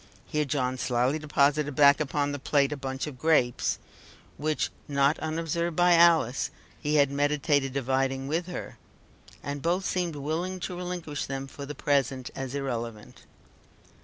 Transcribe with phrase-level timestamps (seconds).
[0.25, 3.77] Here John slyly deposited back upon the plate a bunch of grapes,
[4.35, 6.49] which, not unobserved by Alice,
[6.81, 8.79] he had meditated dividing with her,
[9.43, 13.25] and both seemed willing to relinquish them for the present as irrelevant.